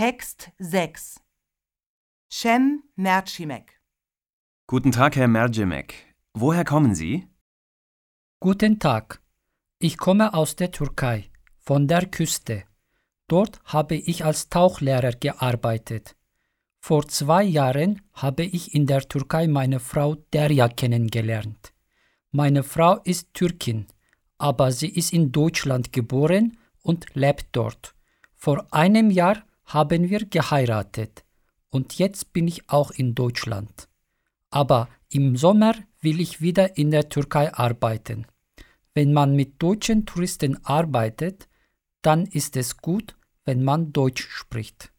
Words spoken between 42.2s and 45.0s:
ist es gut, wenn man Deutsch spricht.